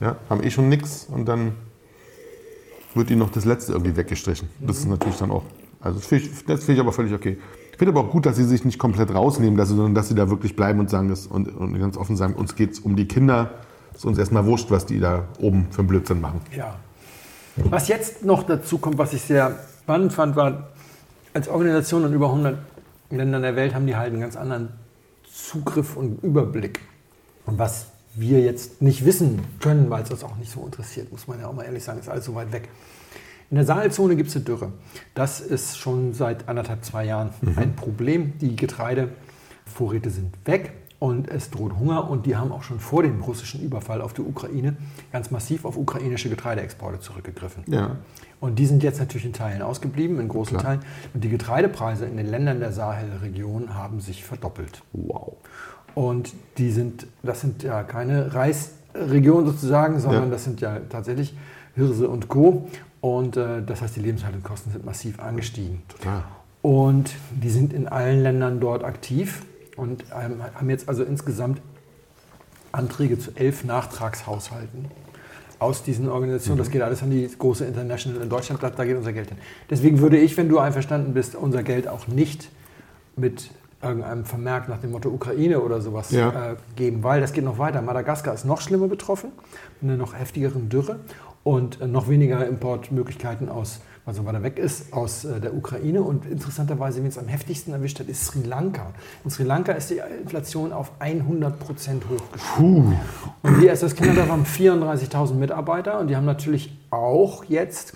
[0.00, 1.52] Ja, haben eh schon nichts und dann
[2.94, 4.48] wird ihnen noch das Letzte irgendwie weggestrichen.
[4.60, 5.44] Das ist natürlich dann auch.
[5.80, 7.38] Also das finde ich, das finde ich aber völlig okay.
[7.78, 10.08] Ich finde aber auch gut, dass sie sich nicht komplett rausnehmen, dass sie, sondern dass
[10.08, 12.80] sie da wirklich bleiben und sagen das und, und ganz offen sagen, uns geht es
[12.80, 13.52] um die Kinder.
[13.92, 16.40] Es ist uns erstmal wurscht, was die da oben für einen Blödsinn machen.
[16.56, 16.74] Ja.
[17.54, 20.70] Was jetzt noch dazu kommt, was ich sehr spannend fand, war,
[21.34, 22.58] als Organisation in über 100
[23.10, 24.70] Ländern der Welt haben die halt einen ganz anderen
[25.32, 26.80] Zugriff und Überblick.
[27.46, 27.86] Und was
[28.16, 31.46] wir jetzt nicht wissen können, weil es uns auch nicht so interessiert, muss man ja
[31.46, 32.68] auch mal ehrlich sagen, ist alles so weit weg.
[33.50, 34.72] In der Sahelzone gibt es eine Dürre.
[35.14, 38.34] Das ist schon seit anderthalb, zwei Jahren ein Problem.
[38.38, 42.10] Die Getreidevorräte sind weg und es droht Hunger.
[42.10, 44.76] Und die haben auch schon vor dem russischen Überfall auf die Ukraine
[45.12, 47.64] ganz massiv auf ukrainische Getreideexporte zurückgegriffen.
[47.68, 47.96] Ja.
[48.40, 50.74] Und die sind jetzt natürlich in Teilen ausgeblieben, in großen Klar.
[50.74, 50.84] Teilen.
[51.14, 54.82] Und die Getreidepreise in den Ländern der Sahelregion haben sich verdoppelt.
[54.92, 55.36] Wow.
[55.94, 60.30] Und die sind, das sind ja keine Reisregionen sozusagen, sondern Ja.
[60.30, 61.34] das sind ja tatsächlich
[61.78, 62.68] Hirse und Co.
[63.00, 65.82] Und äh, das heißt, die Lebenshaltungskosten sind massiv angestiegen.
[65.88, 66.24] Total.
[66.62, 69.42] Und die sind in allen Ländern dort aktiv
[69.76, 71.62] und ähm, haben jetzt also insgesamt
[72.72, 74.86] Anträge zu elf Nachtragshaushalten
[75.60, 76.58] aus diesen Organisationen.
[76.58, 79.38] Das geht alles an die große International in Deutschland, da, da geht unser Geld hin.
[79.70, 82.50] Deswegen würde ich, wenn du einverstanden bist, unser Geld auch nicht
[83.16, 83.50] mit
[83.82, 86.52] irgendeinem Vermerk nach dem Motto Ukraine oder sowas Ja.
[86.52, 87.80] äh, geben, weil das geht noch weiter.
[87.80, 89.30] Madagaskar ist noch schlimmer betroffen,
[89.80, 90.98] mit einer noch heftigeren Dürre
[91.44, 96.02] und äh, noch weniger Importmöglichkeiten aus, was so weiter weg ist, aus äh, der Ukraine.
[96.02, 98.92] Und interessanterweise, wen es am heftigsten erwischt hat, ist Sri Lanka.
[99.24, 102.98] In Sri Lanka ist die Inflation auf 100 Prozent hochgestiegen.
[103.42, 107.94] Und die SS Kinderdorf haben 34.000 Mitarbeiter und die haben natürlich auch jetzt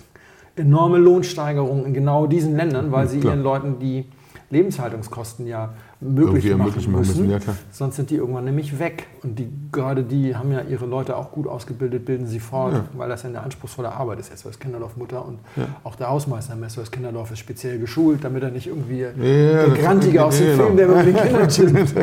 [0.55, 3.33] enorme Lohnsteigerungen in genau diesen Ländern, weil sie Klar.
[3.33, 4.05] ihren Leuten die
[4.49, 5.73] Lebenshaltungskosten ja
[6.03, 7.27] möglich machen ermöglichen machen müssen.
[7.27, 7.53] müssen, ja.
[7.71, 9.07] Sonst sind die irgendwann nämlich weg.
[9.23, 12.83] Und die, gerade die haben ja ihre Leute auch gut ausgebildet, bilden sie fort, Ja.
[12.93, 14.31] weil das ja eine anspruchsvolle Arbeit ist.
[14.37, 15.67] SOS Kinderdorf Mutter und Ja.
[15.83, 19.77] auch der Hausmeister im SOS Kinderdorf ist speziell geschult, damit er nicht irgendwie der das-
[19.79, 21.93] Grantige aus dem ja, Film, der mit den Kindern chillt.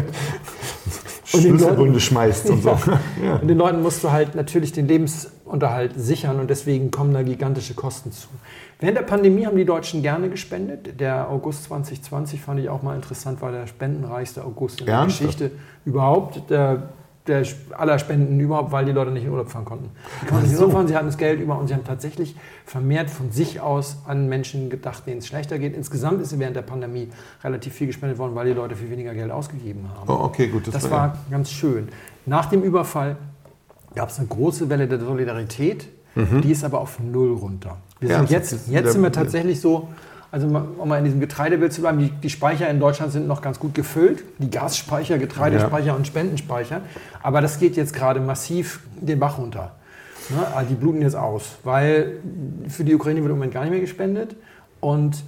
[1.32, 2.70] Und den Schlüsselbunde schmeißt und so.
[3.22, 3.36] Ja.
[3.36, 7.74] Und den Leuten musst du halt natürlich den Lebensunterhalt sichern und deswegen kommen da gigantische
[7.74, 8.28] Kosten zu.
[8.78, 10.98] Während der Pandemie haben die Deutschen gerne gespendet.
[11.00, 15.38] Der August 2020 fand ich auch mal interessant, war der spendenreichste August in der Ernsthaft?
[15.38, 15.50] Geschichte
[15.84, 16.48] überhaupt.
[16.48, 16.88] Der,
[17.30, 17.46] der
[17.78, 19.88] aller Spenden überhaupt, weil die Leute nicht in Urlaub fahren konnten.
[20.22, 22.36] Die konnten nicht in Urlaub fahren, sie hatten das Geld über und sie haben tatsächlich
[22.66, 25.74] vermehrt von sich aus an Menschen gedacht, denen es schlechter geht.
[25.74, 27.08] Insgesamt ist während der Pandemie
[27.42, 30.08] relativ viel gespendet worden, weil die Leute viel weniger Geld ausgegeben haben.
[30.08, 30.68] Oh, okay, gut.
[30.72, 31.88] Das war ganz schön.
[32.26, 33.16] Nach dem Überfall
[33.94, 37.78] gab es eine große Welle der Solidarität, die ist aber auf Null runter.
[38.00, 38.30] Wir sind Ernsthaft?
[38.32, 39.88] jetzt, Das jetzt sind wir tatsächlich so,
[40.32, 43.42] also um mal in diesem Getreidebild zu bleiben, die, die Speicher in Deutschland sind noch
[43.42, 46.82] ganz gut gefüllt, die Gasspeicher, Getreidespeicher und Spendenspeicher,
[47.22, 49.72] aber das geht jetzt gerade massiv den Bach runter.
[50.28, 50.38] Ne?
[50.54, 52.18] Also Die bluten jetzt aus, weil
[52.68, 54.36] für die Ukraine wird im Moment gar nicht mehr gespendet
[54.80, 55.22] und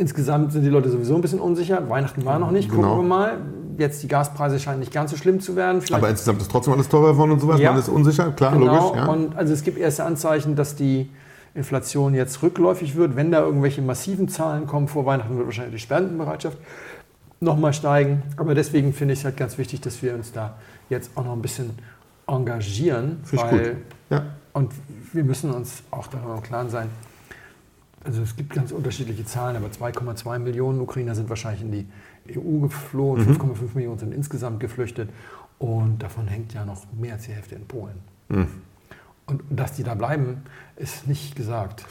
[0.00, 1.90] Insgesamt sind die Leute sowieso ein bisschen unsicher.
[1.90, 3.02] Weihnachten war noch nicht, gucken Genau.
[3.02, 3.32] wir mal.
[3.76, 5.82] Jetzt die Gaspreise scheinen nicht ganz so schlimm zu werden.
[5.82, 7.60] Vielleicht Aber insgesamt ist trotzdem alles teurer geworden und sowas.
[7.60, 7.72] Ja.
[7.72, 8.76] Man ist unsicher, klar, genau.
[8.76, 8.96] logisch.
[8.96, 9.06] Ja.
[9.08, 11.10] Und also es gibt erste Anzeichen, dass die
[11.54, 13.16] Inflation jetzt rückläufig wird.
[13.16, 16.58] Wenn da irgendwelche massiven Zahlen kommen vor Weihnachten, wird wahrscheinlich die Spendenbereitschaft
[17.40, 18.22] nochmal steigen.
[18.36, 20.58] Aber deswegen finde ich es halt ganz wichtig, dass wir uns da
[20.88, 21.70] jetzt auch noch ein bisschen
[22.26, 23.18] engagieren.
[23.24, 23.76] Finde weil, gut.
[24.10, 24.24] Ja.
[24.52, 24.72] Und
[25.12, 26.88] wir müssen uns auch darüber im Klaren sein,
[28.02, 31.86] also es gibt ganz unterschiedliche Zahlen, aber 2,2 Millionen Ukrainer sind wahrscheinlich in die
[32.38, 33.32] EU geflohen, Mhm.
[33.32, 35.10] 5,5 Millionen sind insgesamt geflüchtet
[35.58, 37.96] und davon hängt ja noch mehr als die Hälfte in Polen.
[38.28, 38.48] Mhm.
[39.30, 40.42] Und dass die da bleiben,
[40.76, 41.84] ist nicht gesagt.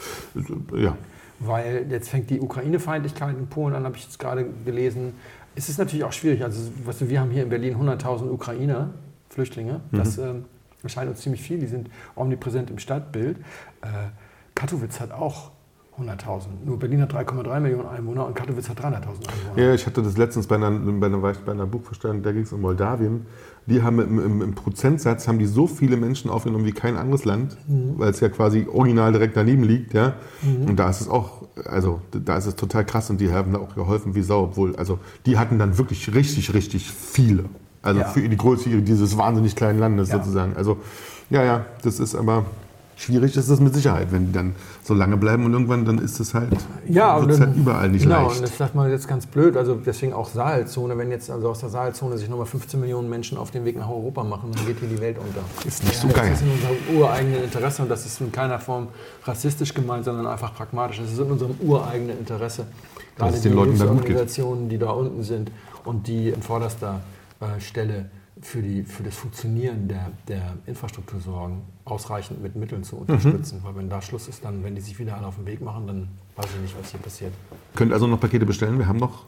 [0.75, 0.97] ja.
[1.39, 5.13] Weil jetzt fängt die Ukraine-Feindlichkeit in Polen an, habe ich jetzt gerade gelesen.
[5.55, 6.43] es ist natürlich auch schwierig.
[6.43, 8.89] Also, weißt du, wir haben hier in Berlin 100.000 Ukrainer,
[9.29, 9.79] Flüchtlinge.
[9.91, 10.45] Das ähm,
[10.83, 11.59] erscheint uns ziemlich viel.
[11.59, 13.37] Die sind omnipräsent im Stadtbild.
[13.81, 14.09] Äh,
[14.53, 15.51] Katowice hat auch
[15.99, 16.47] 100.000.
[16.65, 19.11] Nur Berlin hat 3,3 Millionen Einwohner und Katowice hat 300.000 Einwohner.
[19.57, 22.53] Ja, ich hatte das letztens bei einer, bei einer, bei einer Buchvorstellung, da ging es
[22.53, 23.25] um Moldawien.
[23.65, 27.23] Die haben im, im, im Prozentsatz haben die so viele Menschen aufgenommen wie kein anderes
[27.25, 30.13] Land, weil es ja quasi original direkt daneben liegt, ja.
[30.65, 33.59] Und da ist es auch, also da ist es total krass und die haben da
[33.59, 37.45] auch geholfen wie Sau, obwohl, also die hatten dann wirklich richtig, richtig viele.
[37.81, 38.07] Also Ja.
[38.07, 40.17] für die Größe dieses wahnsinnig kleinen Landes Ja.
[40.17, 40.55] sozusagen.
[40.57, 40.77] Also
[41.29, 42.45] ja, ja, das ist aber
[42.99, 46.19] schwierig ist es mit Sicherheit, wenn die dann so lange bleiben und irgendwann dann ist
[46.19, 46.49] es halt,
[46.87, 48.35] Ja, dann- halt überall nicht genau, leicht.
[48.39, 51.59] und das sagt man jetzt ganz blöd, also deswegen auch Saalzone, wenn jetzt also aus
[51.59, 54.79] der Saalzone sich nochmal 15 Millionen Menschen auf den Weg nach Europa machen, dann geht
[54.79, 55.41] hier die Welt unter.
[55.67, 56.33] Ist nicht so das geil.
[56.33, 58.89] ist in unserem ureigenen Interesse und das ist in keiner Form
[59.23, 60.99] rassistisch gemeint, sondern einfach pragmatisch.
[60.99, 62.65] Es ist in unserem ureigenen Interesse.
[63.17, 64.37] Gerade den die Leuten da gut geht.
[64.71, 65.51] Die da unten sind
[65.85, 67.01] und die in vorderster
[67.39, 68.09] äh, Stelle
[68.41, 73.01] für, die, für das Funktionieren der, der Infrastruktur sorgen, ausreichend mit Mitteln zu Mhm.
[73.01, 73.59] unterstützen.
[73.63, 75.87] Weil wenn da Schluss ist, dann, wenn die sich wieder alle auf den Weg machen,
[75.87, 77.33] dann weiß ich nicht, was hier passiert.
[77.75, 78.77] Könnt also noch Pakete bestellen.
[78.79, 79.25] Wir haben noch,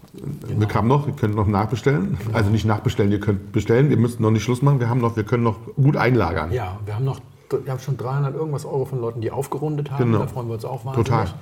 [0.48, 2.18] wir haben noch, ihr könnt noch nachbestellen.
[2.34, 3.90] Also nicht nachbestellen, ihr könnt bestellen.
[3.90, 4.80] Wir müssen noch nicht Schluss machen.
[4.80, 6.52] Wir haben noch, wir können noch gut einlagern.
[6.52, 7.20] Ja, wir haben noch
[7.66, 10.06] wir haben schon 300 irgendwas Euro von Leuten, die aufgerundet haben.
[10.06, 10.20] Genau.
[10.20, 11.08] Da freuen wir uns auch wahnsinnig.
[11.10, 11.34] Total.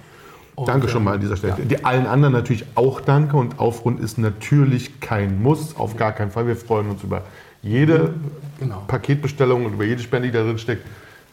[0.55, 1.55] Und, Danke schon mal an dieser Stelle.
[1.65, 6.31] Die allen anderen natürlich auch danke und Aufrund ist natürlich kein Muss, auf gar keinen
[6.31, 6.47] Fall.
[6.47, 7.21] Wir freuen uns über
[7.61, 8.13] jede
[8.59, 8.83] Genau.
[8.87, 10.85] Paketbestellung und über jede Spende, die da drin steckt.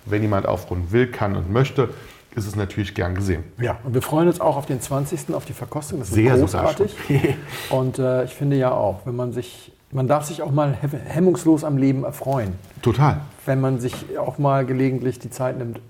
[0.04, 1.88] Wenn jemand aufrunden will, kann und möchte,
[2.36, 3.42] ist es natürlich gern gesehen.
[3.60, 5.34] Ja, und wir freuen uns auch auf den 20.
[5.34, 5.98] auf die Verkostung.
[5.98, 6.94] Das ist Sehr großartig.
[7.70, 10.96] und äh, ich finde ja auch, wenn man sich, man darf sich auch mal he-
[11.04, 12.52] hemmungslos am Leben erfreuen.
[12.82, 13.20] Total.
[13.46, 15.80] Wenn man sich auch mal gelegentlich die Zeit nimmt,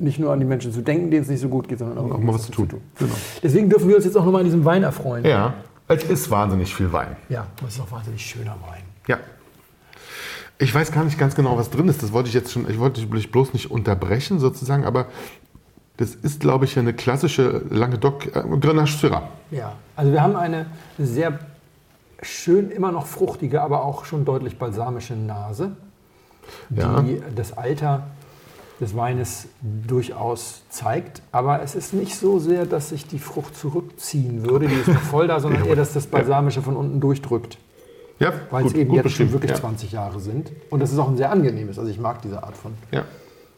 [0.00, 2.10] nicht nur an die Menschen zu denken, denen es nicht so gut geht, sondern auch,
[2.16, 2.68] Auch mal was zu tun.
[2.98, 3.12] Genau.
[3.42, 5.24] Deswegen dürfen wir uns jetzt auch nochmal an diesem Wein erfreuen.
[5.24, 5.54] Ja,
[5.86, 7.14] es ist wahnsinnig viel Wein.
[7.28, 8.82] ja, das ist auch wahnsinnig schöner Wein.
[9.06, 9.18] Ja.
[10.60, 12.02] Ich weiß gar nicht ganz genau, was drin ist.
[12.02, 15.06] Das wollte ich jetzt schon, ich wollte dich bloß nicht unterbrechen sozusagen, aber
[15.96, 19.22] das ist, glaube ich, eine klassische Languedoc äh, Grenache Syrah.
[19.50, 20.66] Ja, also wir haben eine
[20.98, 21.38] sehr
[22.20, 25.72] schön, immer noch fruchtige, aber auch schon deutlich balsamische Nase,
[26.68, 27.02] die Ja.
[27.34, 28.08] das Alter
[28.82, 31.22] des Weines durchaus zeigt.
[31.32, 35.00] Aber es ist nicht so sehr, dass sich die Frucht zurückziehen würde, die ist noch
[35.00, 37.56] voll da, sondern eher, dass das Balsamische von unten durchdrückt.
[38.20, 39.56] Ja, Weil es eben jetzt schon wirklich ja.
[39.56, 40.52] 20 Jahre sind.
[40.70, 41.78] Und das ist auch ein sehr angenehmes.
[41.78, 43.04] Also ich mag diese Art von, Ja,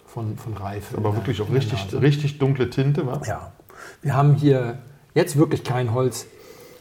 [0.06, 0.96] von, von Reife.
[0.96, 3.20] aber der- wirklich auch richtig, richtig dunkle Tinte, wa?
[3.26, 3.52] Ja,
[4.02, 4.78] wir haben hier
[5.14, 6.26] jetzt wirklich kein Holz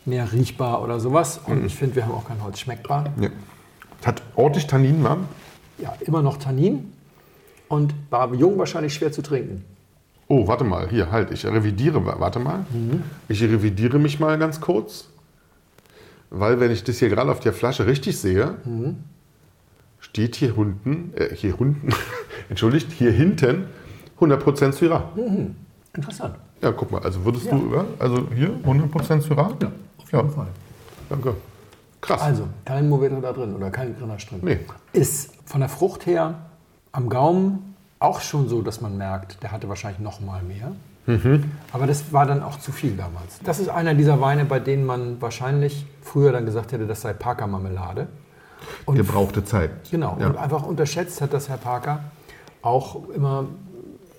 [0.06, 1.42] mehr riechbar oder sowas.
[1.48, 1.54] Mhm.
[1.54, 3.06] Und ich finde, wir haben auch kein Holz schmeckbar.
[3.20, 3.30] Ja.
[4.00, 5.18] Es hat ordentlich Tannin, wa?
[5.80, 6.94] Ja, immer noch Tannin
[7.68, 9.66] und war jung wahrscheinlich schwer zu trinken.
[10.28, 12.66] Oh, warte mal, hier, halt, ich revidiere, warte mal.
[12.72, 13.04] Mhm.
[13.28, 15.08] Ich revidiere mich mal ganz kurz.
[16.32, 19.04] Weil, wenn ich das hier gerade auf der Flasche richtig sehe, Mhm.
[20.00, 21.90] steht hier unten, äh, hier unten,
[22.50, 23.66] entschuldigt, hier hinten
[24.20, 25.12] 100% Syrah.
[25.94, 26.36] Interessant.
[26.62, 27.58] Ja, guck mal, also würdest Ja.
[27.58, 29.52] du, ja, also hier 100% Syrah?
[29.62, 30.48] Ja, auf jeden Fall.
[31.10, 31.36] Danke.
[32.00, 32.22] Krass.
[32.22, 34.40] Also, kein Moveto da drin oder kein Grenache drin.
[34.42, 34.60] Nee.
[34.94, 36.36] Ist von der Frucht her
[36.94, 40.72] am Gaumen auch schon so, dass man merkt, der hatte wahrscheinlich noch mal mehr.
[41.08, 41.52] Mhm.
[41.74, 43.40] Aber das war dann auch zu viel damals.
[43.44, 47.14] Das ist einer dieser Weine, bei denen man wahrscheinlich früher dann gesagt hätte, das sei
[47.14, 48.08] Parker-Marmelade.
[48.86, 49.72] Und Gebrauchte Zeit.
[49.90, 50.28] Genau, Ja.
[50.28, 52.04] und einfach unterschätzt hat, dass Herr Parker
[52.62, 53.46] auch immer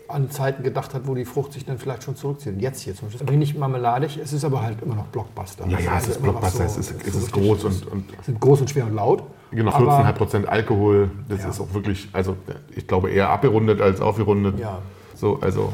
[0.08, 2.54] an Zeiten gedacht hat, wo die Frucht sich dann vielleicht schon zurückzieht.
[2.54, 3.24] Und jetzt hier zum Beispiel.
[3.26, 5.66] Ist wenig marmeladig, es ist aber halt immer noch Blockbuster.
[5.68, 8.60] Ja, ja, es ist Blockbuster, es ist- es ist groß und- und- es sind groß
[8.62, 9.22] und schwer und laut.
[9.52, 11.10] Genau, aber- 14,5% Alkohol.
[11.28, 11.48] Das Ja.
[11.50, 12.36] ist auch wirklich, also
[12.74, 14.58] ich glaube eher abgerundet als aufgerundet.
[14.58, 14.78] Ja.
[15.14, 15.72] So, also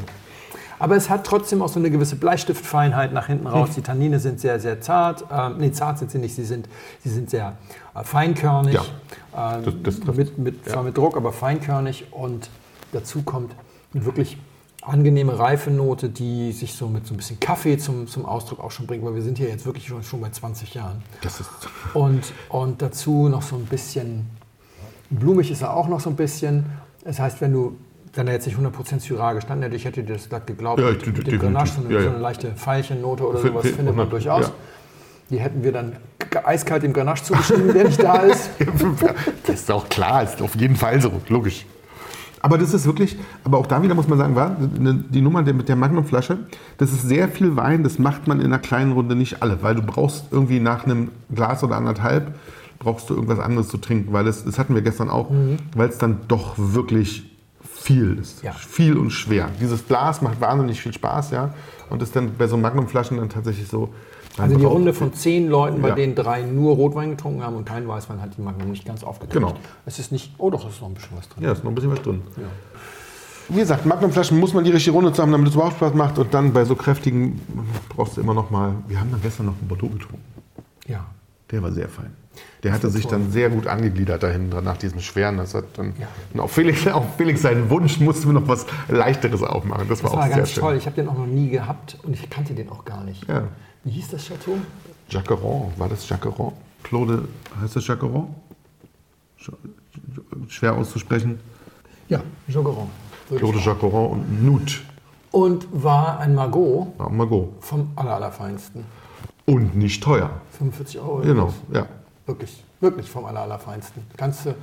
[0.79, 3.51] Aber es hat trotzdem auch so eine gewisse Bleistiftfeinheit nach hinten Hm.
[3.53, 3.69] raus.
[3.75, 5.25] Die Tannine sind sehr, sehr zart.
[5.31, 6.67] Ähm, nee, zart sind sie nicht, sie sind,
[7.03, 7.57] sie sind sehr
[7.95, 8.73] äh, feinkörnig.
[8.73, 8.83] Ja,
[9.57, 10.17] Ähm, das- das trifft.
[10.17, 12.07] mit, mit, Zwar mit Druck, aber feinkörnig.
[12.11, 12.49] Und
[12.93, 13.53] dazu kommt
[13.93, 14.37] eine wirklich
[14.81, 18.87] angenehme Reifenote, die sich so mit so ein bisschen Kaffee zum, zum Ausdruck auch schon
[18.87, 21.03] bringt, weil wir sind hier jetzt wirklich schon, schon bei 20 Jahren.
[21.21, 21.49] das ist.
[21.93, 24.29] Und, und dazu noch so ein bisschen,
[25.09, 26.65] blumig ist er auch noch so ein bisschen.
[27.03, 27.75] Das heißt, wenn du,
[28.13, 30.89] wenn er jetzt nicht 100% Syrah gestanden hätte, ich hätte dir das glatt geglaubt, Ja,
[30.91, 31.39] mit, dem.
[31.39, 32.03] Grenache, so eine, Ja, ja.
[32.05, 34.45] so eine leichte Veilchennote oder sowas fin- findet man 100, durchaus.
[34.47, 34.53] ja.
[35.29, 35.93] Die hätten wir dann
[36.43, 38.49] eiskalt dem Grenache zugeschrieben, der nicht da ist.
[39.45, 41.65] Das ist auch klar, ist auf jeden Fall so, logisch.
[42.41, 45.41] Aber das ist wirklich, aber auch da wieder muss man sagen, war ne, die Nummer
[45.43, 46.37] mit der Magnumflasche,
[46.77, 49.75] das ist sehr viel Wein, das macht man in einer kleinen Runde nicht alle, weil
[49.75, 52.33] du brauchst irgendwie nach einem Glas oder anderthalb,
[52.79, 55.29] brauchst du irgendwas anderes zu trinken, weil es, das hatten wir gestern auch,
[55.75, 57.28] weil es dann doch wirklich
[57.81, 58.43] viel ist.
[58.43, 58.51] Ja.
[58.53, 59.49] Viel und schwer.
[59.59, 61.53] Dieses Glas macht wahnsinnig viel Spaß, ja,
[61.89, 63.89] und ist dann bei so Magnumflaschen dann tatsächlich so,
[64.37, 65.95] Also die Runde von zehn Leuten, bei Ja.
[65.95, 69.33] denen drei nur Rotwein getrunken haben und kein Weißwein, hat die Magnum nicht ganz aufgekriegt.
[69.33, 69.55] Genau.
[69.85, 71.43] Es ist nicht, oh doch, es ist noch ein bisschen was drin.
[71.43, 72.21] Ja, ist noch ein bisschen was drin.
[72.37, 72.43] Ja.
[73.49, 76.19] Wie gesagt, Magnumflaschen muss man die richtige Runde zusammen, damit es überhaupt Spaß macht.
[76.19, 77.41] Und dann bei so kräftigen
[77.89, 78.75] brauchst du immer noch mal.
[78.87, 80.23] Wir haben dann gestern noch einen Bordeaux getrunken.
[80.87, 81.05] ja.
[81.51, 82.13] Der war sehr fein.
[82.63, 85.37] Der hatte war sich dann sehr gut angegliedert dahin, nach diesem schweren.
[85.37, 85.93] Das hat dann,
[86.33, 86.41] Ja.
[86.43, 89.87] auf, Felix, auf Felix seinen Wunsch mussten wir noch was Leichteres aufmachen.
[89.87, 90.61] Das war Das auch war sehr ganz schön.
[90.63, 90.75] toll.
[90.75, 93.27] Ich habe den auch noch nie gehabt und ich kannte den auch gar nicht.
[93.29, 93.43] Ja.
[93.85, 94.57] Wie hieß das Chateau?
[95.09, 96.51] Jacqueron, war das Jacqueron?
[96.83, 97.27] Claude,
[97.61, 98.27] heißt das Jacqueron?
[99.41, 99.53] Sch-
[100.49, 101.39] Schwer auszusprechen.
[102.09, 102.89] Ja, Jogeron.
[103.37, 104.81] Claude Jacqueron und Nut.
[105.31, 107.53] Und war ein Margot War Margot.
[107.61, 108.83] vom vom aller, allerfeinsten.
[109.45, 110.29] Und nicht teuer.
[110.57, 111.17] 45 Euro.
[111.21, 111.85] Genau, ja.
[112.29, 114.03] Wirklich, wirklich vom aller, allerfeinsten.
[114.15, 114.53] Kannst du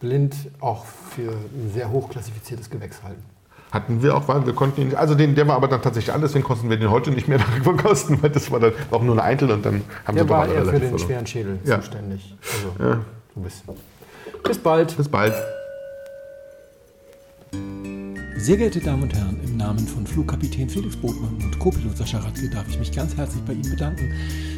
[0.00, 3.22] blind auch für ein sehr hoch klassifiziertes Gewächs halten.
[3.72, 6.30] Hatten wir auch, weil wir konnten ihn, also den, der war aber dann tatsächlich alles,
[6.30, 9.12] deswegen konnten wir den heute nicht mehr darüber kosten, weil das war dann auch nur
[9.16, 10.98] eine Eintel und dann haben Der sie doch war alle eher für den verloren.
[10.98, 11.80] schweren Schädel Ja.
[11.80, 12.34] zuständig.
[12.42, 12.72] Also,
[13.34, 13.68] so ein bisschen.
[14.42, 14.96] Bis bald.
[14.96, 15.34] Bis bald.
[18.36, 22.48] Sehr geehrte Damen und Herren, im Namen von Flugkapitän Felix Botmann und Co-Pilot Sascha Radke
[22.50, 24.12] darf ich mich ganz herzlich bei Ihnen bedanken,